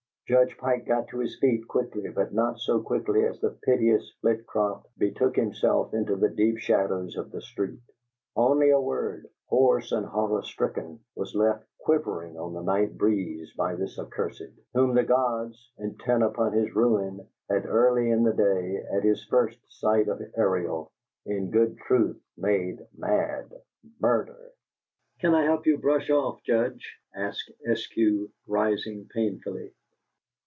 Judge 0.27 0.55
Pike 0.59 0.85
got 0.85 1.09
to 1.09 1.19
his 1.19 1.37
feet 1.39 1.67
quickly, 1.67 2.09
but 2.09 2.33
not 2.33 2.57
so 2.57 2.81
quickly 2.81 3.25
as 3.25 3.41
the 3.41 3.49
piteous 3.63 4.13
Flitcroft 4.21 4.87
betook 4.97 5.35
himself 5.35 5.93
into 5.93 6.15
the 6.15 6.29
deep 6.29 6.57
shadows 6.57 7.17
of 7.17 7.31
the 7.31 7.41
street. 7.41 7.81
Only 8.33 8.69
a 8.69 8.79
word, 8.79 9.27
hoarse 9.47 9.91
and 9.91 10.05
horror 10.05 10.41
stricken, 10.43 11.01
was 11.17 11.35
left 11.35 11.65
quivering 11.81 12.37
on 12.37 12.53
the 12.53 12.61
night 12.61 12.97
breeze 12.97 13.51
by 13.57 13.75
this 13.75 13.99
accursed, 13.99 14.41
whom 14.73 14.95
the 14.95 15.03
gods, 15.03 15.69
intent 15.77 16.23
upon 16.23 16.53
his 16.53 16.73
ruin, 16.73 17.27
had 17.49 17.65
early 17.65 18.09
in 18.09 18.23
the 18.23 18.31
day, 18.31 18.77
at 18.89 19.03
his 19.03 19.25
first 19.25 19.59
sight 19.81 20.07
of 20.07 20.21
Ariel, 20.37 20.89
in 21.25 21.51
good 21.51 21.77
truth, 21.79 22.17
made 22.37 22.79
mad: 22.97 23.51
"MURDER!" 23.99 24.53
"Can 25.19 25.35
I 25.35 25.43
help 25.43 25.65
you 25.65 25.77
brush 25.77 26.09
off, 26.09 26.41
Judge?" 26.41 26.97
asked 27.13 27.51
Eskew, 27.67 28.29
rising 28.47 29.09
painfully. 29.13 29.73